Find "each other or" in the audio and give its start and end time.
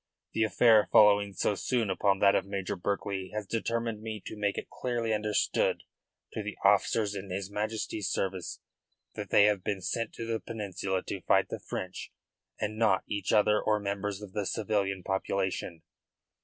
13.05-13.79